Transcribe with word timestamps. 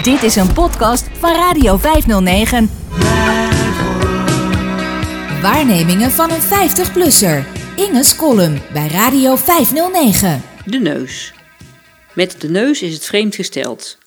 Dit 0.00 0.22
is 0.22 0.36
een 0.36 0.52
podcast 0.52 1.08
van 1.18 1.34
Radio 1.34 1.76
509. 1.76 2.70
Waarnemingen 5.42 6.10
van 6.10 6.30
een 6.30 6.40
50-plusser. 6.40 7.44
Inge's 7.76 8.16
column 8.16 8.60
bij 8.72 8.88
Radio 8.88 9.36
509. 9.36 10.42
De 10.64 10.78
neus. 10.78 11.32
Met 12.14 12.40
de 12.40 12.48
neus 12.48 12.82
is 12.82 12.94
het 12.94 13.04
vreemd 13.04 13.34
gesteld. 13.34 13.98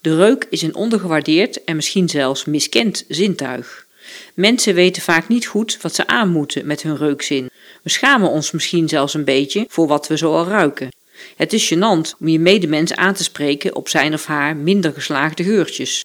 De 0.00 0.16
reuk 0.16 0.46
is 0.50 0.62
een 0.62 0.74
ondergewaardeerd 0.74 1.64
en 1.64 1.76
misschien 1.76 2.08
zelfs 2.08 2.44
miskend 2.44 3.04
zintuig. 3.08 3.86
Mensen 4.34 4.74
weten 4.74 5.02
vaak 5.02 5.28
niet 5.28 5.46
goed 5.46 5.78
wat 5.80 5.94
ze 5.94 6.06
aan 6.06 6.28
moeten 6.28 6.66
met 6.66 6.82
hun 6.82 6.96
reukzin. 6.96 7.50
We 7.82 7.90
schamen 7.90 8.30
ons 8.30 8.50
misschien 8.50 8.88
zelfs 8.88 9.14
een 9.14 9.24
beetje 9.24 9.64
voor 9.68 9.86
wat 9.86 10.06
we 10.06 10.16
zo 10.16 10.36
al 10.36 10.46
ruiken. 10.46 10.88
Het 11.36 11.52
is 11.52 11.74
gênant 11.74 12.14
om 12.20 12.28
je 12.28 12.38
medemens 12.38 12.94
aan 12.94 13.14
te 13.14 13.22
spreken 13.22 13.74
op 13.74 13.88
zijn 13.88 14.12
of 14.12 14.26
haar 14.26 14.56
minder 14.56 14.92
geslaagde 14.92 15.44
geurtjes. 15.44 16.04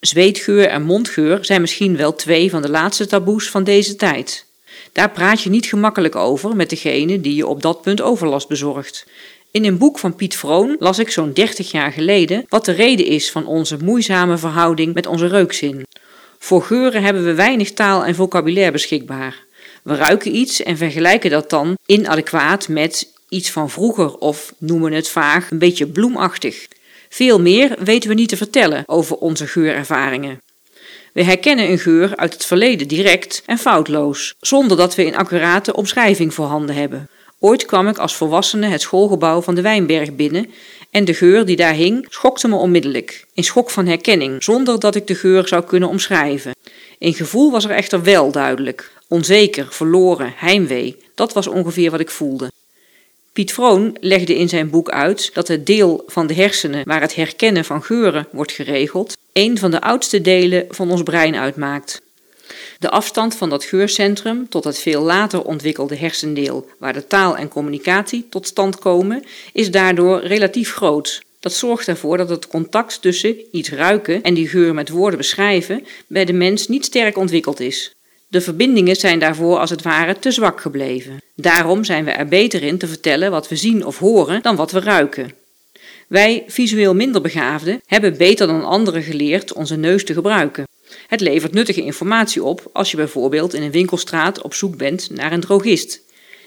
Zweetgeur 0.00 0.66
en 0.66 0.82
mondgeur 0.82 1.44
zijn 1.44 1.60
misschien 1.60 1.96
wel 1.96 2.14
twee 2.14 2.50
van 2.50 2.62
de 2.62 2.70
laatste 2.70 3.06
taboes 3.06 3.50
van 3.50 3.64
deze 3.64 3.96
tijd. 3.96 4.46
Daar 4.92 5.10
praat 5.10 5.42
je 5.42 5.50
niet 5.50 5.66
gemakkelijk 5.66 6.16
over 6.16 6.56
met 6.56 6.70
degene 6.70 7.20
die 7.20 7.34
je 7.34 7.46
op 7.46 7.62
dat 7.62 7.82
punt 7.82 8.00
overlast 8.00 8.48
bezorgt. 8.48 9.06
In 9.50 9.64
een 9.64 9.78
boek 9.78 9.98
van 9.98 10.14
Piet 10.14 10.36
Vroon 10.36 10.76
las 10.78 10.98
ik 10.98 11.10
zo'n 11.10 11.32
30 11.32 11.70
jaar 11.70 11.92
geleden 11.92 12.44
wat 12.48 12.64
de 12.64 12.72
reden 12.72 13.06
is 13.06 13.30
van 13.30 13.46
onze 13.46 13.76
moeizame 13.84 14.38
verhouding 14.38 14.94
met 14.94 15.06
onze 15.06 15.26
reukzin. 15.26 15.86
Voor 16.38 16.62
geuren 16.62 17.02
hebben 17.02 17.24
we 17.24 17.34
weinig 17.34 17.72
taal 17.72 18.04
en 18.04 18.14
vocabulaire 18.14 18.72
beschikbaar. 18.72 19.46
We 19.82 19.94
ruiken 19.94 20.36
iets 20.36 20.62
en 20.62 20.76
vergelijken 20.76 21.30
dat 21.30 21.50
dan 21.50 21.74
inadequaat 21.86 22.68
met 22.68 23.12
iets 23.28 23.50
van 23.50 23.70
vroeger 23.70 24.18
of 24.18 24.54
noemen 24.58 24.92
het 24.92 25.08
vaag 25.08 25.50
een 25.50 25.58
beetje 25.58 25.86
bloemachtig. 25.86 26.68
Veel 27.08 27.40
meer 27.40 27.76
weten 27.84 28.08
we 28.08 28.14
niet 28.14 28.28
te 28.28 28.36
vertellen 28.36 28.82
over 28.86 29.16
onze 29.16 29.46
geurervaringen. 29.46 30.40
We 31.12 31.24
herkennen 31.24 31.70
een 31.70 31.78
geur 31.78 32.16
uit 32.16 32.32
het 32.32 32.44
verleden 32.44 32.88
direct 32.88 33.42
en 33.46 33.58
foutloos, 33.58 34.34
zonder 34.40 34.76
dat 34.76 34.94
we 34.94 35.06
een 35.06 35.16
accurate 35.16 35.74
omschrijving 35.74 36.34
voorhanden 36.34 36.74
hebben. 36.74 37.08
Ooit 37.40 37.64
kwam 37.64 37.88
ik 37.88 37.98
als 37.98 38.16
volwassene 38.16 38.66
het 38.66 38.80
schoolgebouw 38.80 39.42
van 39.42 39.54
de 39.54 39.60
Wijnberg 39.60 40.14
binnen 40.14 40.50
en 40.90 41.04
de 41.04 41.14
geur 41.14 41.44
die 41.44 41.56
daar 41.56 41.74
hing 41.74 42.06
schokte 42.08 42.48
me 42.48 42.56
onmiddellijk, 42.56 43.26
in 43.34 43.44
schok 43.44 43.70
van 43.70 43.86
herkenning, 43.86 44.42
zonder 44.42 44.80
dat 44.80 44.94
ik 44.94 45.06
de 45.06 45.14
geur 45.14 45.48
zou 45.48 45.64
kunnen 45.64 45.88
omschrijven. 45.88 46.54
Een 46.98 47.14
gevoel 47.14 47.50
was 47.50 47.64
er 47.64 47.70
echter 47.70 48.02
wel 48.02 48.32
duidelijk. 48.32 48.90
Onzeker, 49.08 49.66
verloren, 49.70 50.32
heimwee, 50.36 50.96
dat 51.14 51.32
was 51.32 51.46
ongeveer 51.46 51.90
wat 51.90 52.00
ik 52.00 52.10
voelde. 52.10 52.50
Piet 53.38 53.52
Vroon 53.52 53.96
legde 54.00 54.34
in 54.34 54.48
zijn 54.48 54.70
boek 54.70 54.90
uit 54.90 55.30
dat 55.34 55.48
het 55.48 55.66
deel 55.66 56.02
van 56.06 56.26
de 56.26 56.34
hersenen 56.34 56.84
waar 56.84 57.00
het 57.00 57.14
herkennen 57.14 57.64
van 57.64 57.82
geuren 57.82 58.26
wordt 58.32 58.52
geregeld, 58.52 59.16
een 59.32 59.58
van 59.58 59.70
de 59.70 59.80
oudste 59.80 60.20
delen 60.20 60.66
van 60.68 60.90
ons 60.90 61.02
brein 61.02 61.36
uitmaakt. 61.36 62.00
De 62.78 62.90
afstand 62.90 63.36
van 63.36 63.48
dat 63.48 63.64
geurcentrum 63.64 64.48
tot 64.48 64.64
het 64.64 64.78
veel 64.78 65.02
later 65.02 65.44
ontwikkelde 65.44 65.96
hersendeel, 65.96 66.68
waar 66.78 66.92
de 66.92 67.06
taal 67.06 67.36
en 67.36 67.48
communicatie 67.48 68.26
tot 68.30 68.46
stand 68.46 68.78
komen, 68.78 69.24
is 69.52 69.70
daardoor 69.70 70.20
relatief 70.20 70.72
groot. 70.72 71.22
Dat 71.40 71.52
zorgt 71.52 71.88
ervoor 71.88 72.16
dat 72.16 72.28
het 72.28 72.46
contact 72.46 73.02
tussen 73.02 73.36
iets 73.52 73.70
ruiken 73.70 74.22
en 74.22 74.34
die 74.34 74.48
geur 74.48 74.74
met 74.74 74.88
woorden 74.88 75.18
beschrijven 75.18 75.86
bij 76.06 76.24
de 76.24 76.32
mens 76.32 76.68
niet 76.68 76.84
sterk 76.84 77.16
ontwikkeld 77.16 77.60
is. 77.60 77.94
De 78.28 78.40
verbindingen 78.40 78.96
zijn 78.96 79.18
daarvoor 79.18 79.58
als 79.58 79.70
het 79.70 79.82
ware 79.82 80.18
te 80.18 80.30
zwak 80.30 80.60
gebleven. 80.60 81.27
Daarom 81.40 81.84
zijn 81.84 82.04
we 82.04 82.10
er 82.10 82.28
beter 82.28 82.62
in 82.62 82.78
te 82.78 82.86
vertellen 82.86 83.30
wat 83.30 83.48
we 83.48 83.56
zien 83.56 83.86
of 83.86 83.98
horen 83.98 84.42
dan 84.42 84.56
wat 84.56 84.70
we 84.70 84.80
ruiken. 84.80 85.32
Wij, 86.08 86.44
visueel 86.46 86.94
minder 86.94 87.20
begaafden, 87.20 87.80
hebben 87.86 88.16
beter 88.16 88.46
dan 88.46 88.64
anderen 88.64 89.02
geleerd 89.02 89.52
onze 89.52 89.76
neus 89.76 90.04
te 90.04 90.12
gebruiken. 90.12 90.66
Het 91.06 91.20
levert 91.20 91.52
nuttige 91.52 91.82
informatie 91.82 92.44
op 92.44 92.70
als 92.72 92.90
je 92.90 92.96
bijvoorbeeld 92.96 93.54
in 93.54 93.62
een 93.62 93.70
winkelstraat 93.70 94.42
op 94.42 94.54
zoek 94.54 94.76
bent 94.76 95.10
naar 95.10 95.32
een 95.32 95.40
drogist. 95.40 96.00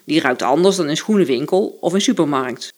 Die 0.06 0.22
ruikt 0.22 0.42
anders 0.42 0.76
dan 0.76 0.88
een 0.88 0.98
schoenenwinkel 0.98 1.78
of 1.82 1.94
een 1.94 2.02
supermarkt. 2.02 2.74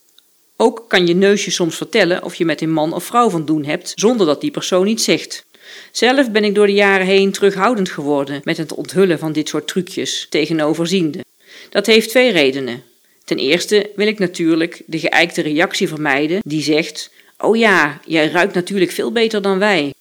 Ook 0.57 0.85
kan 0.88 1.07
je 1.07 1.16
neusje 1.16 1.51
soms 1.51 1.75
vertellen 1.75 2.24
of 2.24 2.35
je 2.35 2.45
met 2.45 2.62
een 2.62 2.74
man 2.74 2.94
of 2.94 3.03
vrouw 3.03 3.30
van 3.30 3.45
doen 3.45 3.66
hebt 3.66 3.91
zonder 3.95 4.25
dat 4.25 4.41
die 4.41 4.51
persoon 4.51 4.88
iets 4.88 5.03
zegt. 5.03 5.45
Zelf 5.91 6.31
ben 6.31 6.44
ik 6.44 6.56
door 6.56 6.68
de 6.68 6.74
jaren 6.74 7.06
heen 7.06 7.31
terughoudend 7.31 7.90
geworden 7.90 8.41
met 8.44 8.57
het 8.57 8.74
onthullen 8.74 9.19
van 9.19 9.31
dit 9.31 9.50
soort 9.50 9.68
trucjes 9.68 10.28
tegenoverziende. 10.30 11.22
Dat 11.73 11.85
heeft 11.85 12.09
twee 12.09 12.31
redenen. 12.31 12.84
Ten 13.23 13.38
eerste 13.38 13.91
wil 13.95 14.07
ik 14.07 14.19
natuurlijk 14.19 14.81
de 14.85 15.00
geëikte 15.00 15.41
reactie 15.41 15.88
vermijden 15.88 16.41
die 16.45 16.61
zegt: 16.61 17.09
Oh 17.38 17.57
ja, 17.57 18.01
jij 18.06 18.28
ruikt 18.28 18.53
natuurlijk 18.53 18.91
veel 18.91 19.11
beter 19.11 19.41
dan 19.41 19.59
wij. 19.59 19.94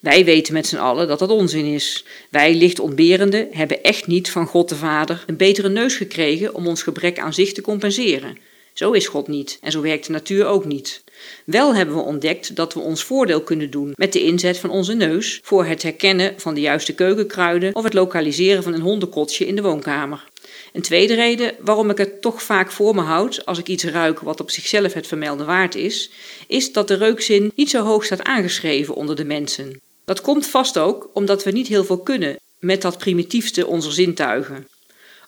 Wij 0.00 0.24
weten 0.24 0.52
met 0.52 0.66
z'n 0.66 0.76
allen 0.76 1.08
dat 1.08 1.18
dat 1.18 1.30
onzin 1.30 1.64
is. 1.64 2.04
Wij 2.30 2.54
lichtontberenden 2.54 3.48
hebben 3.50 3.82
echt 3.82 4.06
niet 4.06 4.30
van 4.30 4.46
God 4.46 4.68
de 4.68 4.76
Vader 4.76 5.24
een 5.26 5.36
betere 5.36 5.68
neus 5.68 5.96
gekregen 5.96 6.54
om 6.54 6.66
ons 6.66 6.82
gebrek 6.82 7.18
aan 7.18 7.34
zicht 7.34 7.54
te 7.54 7.60
compenseren. 7.60 8.38
Zo 8.72 8.92
is 8.92 9.08
God 9.08 9.28
niet 9.28 9.58
en 9.62 9.72
zo 9.72 9.80
werkt 9.80 10.06
de 10.06 10.12
natuur 10.12 10.46
ook 10.46 10.64
niet. 10.64 11.02
Wel 11.44 11.74
hebben 11.74 11.94
we 11.94 12.00
ontdekt 12.00 12.56
dat 12.56 12.74
we 12.74 12.80
ons 12.80 13.04
voordeel 13.04 13.42
kunnen 13.42 13.70
doen 13.70 13.92
met 13.94 14.12
de 14.12 14.22
inzet 14.22 14.58
van 14.58 14.70
onze 14.70 14.94
neus 14.94 15.40
voor 15.42 15.64
het 15.64 15.82
herkennen 15.82 16.34
van 16.36 16.54
de 16.54 16.60
juiste 16.60 16.94
keukenkruiden 16.94 17.74
of 17.74 17.84
het 17.84 17.94
lokaliseren 17.94 18.62
van 18.62 18.74
een 18.74 18.80
hondenkotje 18.80 19.46
in 19.46 19.56
de 19.56 19.62
woonkamer. 19.62 20.29
Een 20.72 20.82
tweede 20.82 21.14
reden 21.14 21.54
waarom 21.60 21.90
ik 21.90 21.98
het 21.98 22.22
toch 22.22 22.42
vaak 22.42 22.72
voor 22.72 22.94
me 22.94 23.00
houd 23.00 23.46
als 23.46 23.58
ik 23.58 23.68
iets 23.68 23.84
ruik 23.84 24.20
wat 24.20 24.40
op 24.40 24.50
zichzelf 24.50 24.92
het 24.92 25.06
vermelden 25.06 25.46
waard 25.46 25.74
is, 25.74 26.10
is 26.46 26.72
dat 26.72 26.88
de 26.88 26.94
reukzin 26.94 27.52
niet 27.54 27.70
zo 27.70 27.84
hoog 27.84 28.04
staat 28.04 28.22
aangeschreven 28.22 28.94
onder 28.94 29.16
de 29.16 29.24
mensen. 29.24 29.80
Dat 30.04 30.20
komt 30.20 30.46
vast 30.46 30.78
ook 30.78 31.10
omdat 31.14 31.44
we 31.44 31.50
niet 31.50 31.68
heel 31.68 31.84
veel 31.84 32.00
kunnen 32.00 32.36
met 32.58 32.82
dat 32.82 32.98
primitiefste 32.98 33.66
onze 33.66 33.90
zintuigen. 33.90 34.68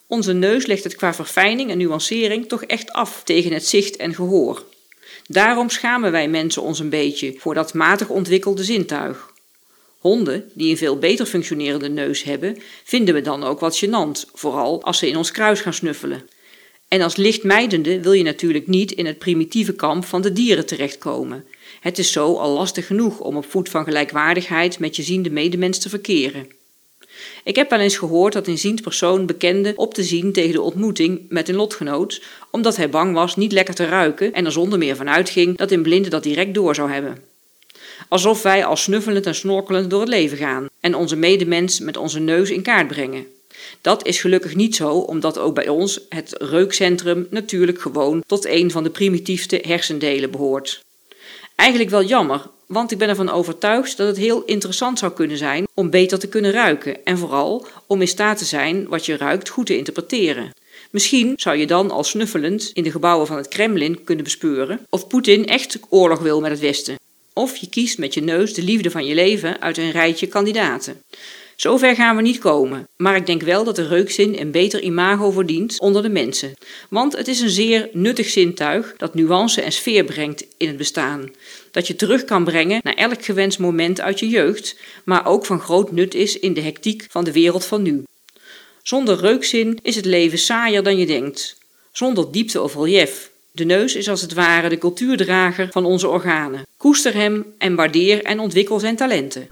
Onze 0.07 0.33
neus 0.33 0.67
legt 0.67 0.85
het 0.85 0.95
qua 0.95 1.15
verfijning 1.15 1.71
en 1.71 1.79
nuancering 1.79 2.49
toch 2.49 2.65
echt 2.65 2.93
af 2.93 3.23
tegen 3.25 3.53
het 3.53 3.67
zicht 3.67 3.97
en 3.97 4.15
gehoor. 4.15 4.65
Daarom 5.27 5.71
schamen 5.71 6.13
wij 6.13 6.29
mensen 6.29 6.63
ons 6.63 6.79
een 6.79 6.89
beetje 6.89 7.35
voor 7.39 7.55
dat 7.55 7.75
matig 7.75 8.09
ontwikkelde 8.09 8.65
zintuig. 8.65 9.32
Honden, 10.03 10.51
die 10.55 10.71
een 10.71 10.77
veel 10.77 10.99
beter 10.99 11.27
functionerende 11.27 11.89
neus 11.89 12.23
hebben, 12.23 12.59
vinden 12.85 13.15
we 13.15 13.21
dan 13.21 13.45
ook 13.45 13.61
wat 13.61 13.85
gênant, 13.85 14.31
vooral 14.33 14.83
als 14.83 14.99
ze 14.99 15.09
in 15.09 15.17
ons 15.17 15.31
kruis 15.31 15.61
gaan 15.61 15.75
snuffelen. 15.75 16.29
En 16.89 17.01
als 17.01 17.17
lichtmijdende 17.17 18.01
wil 18.01 18.13
je 18.13 18.23
natuurlijk 18.23 18.67
niet 18.67 18.93
in 18.93 19.07
het 19.07 19.19
primitieve 19.19 19.73
kamp 19.73 20.05
van 20.05 20.23
de 20.23 20.33
dieren 20.33 20.67
terechtkomen. 20.67 21.45
Het 21.81 21.99
is 21.99 22.13
zo 22.13 22.37
al 22.37 22.51
lastig 22.51 22.87
genoeg 22.87 23.21
om 23.21 23.37
op 23.37 23.51
voet 23.51 23.69
van 23.69 23.85
gelijkwaardigheid 23.85 24.79
met 24.79 24.97
je 24.97 25.03
ziende 25.03 25.31
medemens 25.31 25.79
te 25.79 25.89
verkeren. 25.89 26.47
Ik 27.45 27.57
heb 27.57 27.71
wel 27.71 27.81
eens 27.81 27.97
gehoord 27.97 28.33
dat 28.33 28.47
een 28.47 28.59
ziend 28.59 28.83
persoon 28.83 29.27
bekende 29.27 29.73
op 29.77 29.95
te 29.95 30.03
zien 30.03 30.33
tegen 30.33 30.53
de 30.53 30.61
ontmoeting 30.61 31.21
met 31.29 31.49
een 31.49 31.55
lotgenoot, 31.55 32.23
omdat 32.51 32.77
hij 32.77 32.91
bang 32.91 33.15
was 33.15 33.37
niet 33.37 33.53
lekker 33.53 33.75
te 33.75 33.85
ruiken 33.85 34.33
en 34.33 34.45
er 34.45 34.53
zonder 34.53 34.79
meer 34.79 34.97
van 34.97 35.11
uitging 35.11 35.57
dat 35.57 35.71
een 35.71 35.83
blinde 35.83 36.09
dat 36.09 36.23
direct 36.23 36.55
door 36.55 36.75
zou 36.75 36.91
hebben. 36.91 37.32
Alsof 38.09 38.43
wij 38.43 38.65
al 38.65 38.77
snuffelend 38.77 39.27
en 39.27 39.35
snorkelend 39.35 39.91
door 39.91 40.01
het 40.01 40.09
leven 40.09 40.37
gaan 40.37 40.69
en 40.81 40.95
onze 40.95 41.17
medemens 41.17 41.81
met 41.81 41.97
onze 41.97 42.21
neus 42.21 42.51
in 42.51 42.63
kaart 42.63 42.89
brengen. 42.89 43.27
Dat 43.81 44.07
is 44.07 44.21
gelukkig 44.21 44.55
niet 44.55 44.77
zo, 44.77 44.91
omdat 44.91 45.39
ook 45.39 45.55
bij 45.55 45.69
ons 45.69 46.01
het 46.09 46.35
reukcentrum 46.39 47.27
natuurlijk 47.31 47.81
gewoon 47.81 48.23
tot 48.27 48.47
een 48.47 48.71
van 48.71 48.83
de 48.83 48.91
primitiefste 48.91 49.63
hersendelen 49.67 50.31
behoort. 50.31 50.81
Eigenlijk 51.57 51.91
wel 51.91 52.05
jammer, 52.05 52.49
want 52.67 52.91
ik 52.91 52.99
ben 52.99 53.09
ervan 53.09 53.31
overtuigd 53.31 53.97
dat 53.97 54.07
het 54.07 54.17
heel 54.17 54.43
interessant 54.45 54.99
zou 54.99 55.13
kunnen 55.13 55.37
zijn 55.37 55.67
om 55.75 55.91
beter 55.91 56.19
te 56.19 56.29
kunnen 56.29 56.51
ruiken 56.51 57.05
en 57.05 57.19
vooral 57.19 57.67
om 57.87 58.01
in 58.01 58.09
staat 58.09 58.39
te 58.39 58.45
zijn 58.45 58.89
wat 58.89 59.07
je 59.07 59.17
ruikt 59.17 59.49
goed 59.49 59.67
te 59.67 59.77
interpreteren. 59.77 60.51
Misschien 60.91 61.33
zou 61.37 61.57
je 61.57 61.67
dan 61.67 61.91
al 61.91 62.05
snuffelend 62.05 62.71
in 62.75 62.83
de 62.83 62.91
gebouwen 62.91 63.27
van 63.27 63.37
het 63.37 63.49
Kremlin 63.49 64.05
kunnen 64.05 64.25
bespeuren 64.25 64.87
of 64.89 65.07
Poetin 65.07 65.47
echt 65.47 65.79
oorlog 65.89 66.19
wil 66.19 66.41
met 66.41 66.51
het 66.51 66.61
Westen. 66.61 66.97
Of 67.35 67.57
je 67.57 67.69
kiest 67.69 67.99
met 67.99 68.15
je 68.15 68.23
neus 68.23 68.55
de 68.55 68.63
liefde 68.63 68.91
van 68.91 69.07
je 69.07 69.15
leven 69.15 69.61
uit 69.61 69.79
een 69.79 69.91
rijtje 69.91 70.27
kandidaten. 70.27 71.03
Zover 71.57 71.95
gaan 71.95 72.17
we 72.17 72.23
niet 72.23 72.39
komen, 72.39 72.89
maar 72.97 73.17
ik 73.17 73.27
denk 73.27 73.43
wel 73.43 73.65
dat 73.65 73.77
de 73.77 73.87
reukzin 73.87 74.39
een 74.39 74.51
beter 74.51 74.83
imago 74.83 75.31
verdient 75.31 75.81
onder 75.81 76.03
de 76.03 76.09
mensen. 76.09 76.53
Want 76.91 77.17
het 77.17 77.29
is 77.29 77.41
een 77.41 77.51
zeer 77.51 77.89
nuttig 77.93 78.29
zintuig 78.29 78.95
dat 78.97 79.15
nuance 79.15 79.63
en 79.63 79.73
sfeer 79.73 80.05
brengt 80.05 80.47
in 80.57 80.69
het 80.69 80.77
bestaan. 80.77 81.31
Dat 81.71 81.87
je 81.87 81.97
terug 81.97 82.25
kan 82.25 82.45
brengen 82.45 82.81
naar 82.83 82.95
elk 82.95 83.25
gewenst 83.25 83.59
moment 83.59 84.01
uit 84.01 84.19
je 84.19 84.29
jeugd, 84.29 84.77
maar 85.05 85.27
ook 85.27 85.47
van 85.47 85.61
groot 85.61 85.93
nut 85.93 86.15
is 86.15 86.39
in 86.39 86.55
de 86.55 86.61
hectiek 86.61 87.07
van 87.11 87.25
de 87.25 87.33
wereld 87.33 87.65
van 87.65 87.83
nu. 87.83 88.03
Zonder 88.83 89.19
reukzin 89.19 89.79
is 89.83 89.97
het 89.97 90.05
leven 90.05 90.39
saaier 90.39 90.83
dan 90.83 90.97
je 90.97 91.07
denkt. 91.07 91.57
Zonder 91.93 92.33
diepte 92.33 92.63
of 92.63 92.75
relief. 92.75 93.32
De 93.55 93.65
neus 93.65 93.95
is 93.95 94.09
als 94.09 94.21
het 94.21 94.33
ware 94.33 94.69
de 94.69 94.79
cultuurdrager 94.79 95.69
van 95.71 95.85
onze 95.85 96.09
organen. 96.09 96.67
Koester 96.77 97.15
hem 97.15 97.47
en 97.59 97.75
waardeer 97.75 98.23
en 98.25 98.39
ontwikkel 98.39 98.81
zijn 98.81 98.97
talenten. 98.97 99.49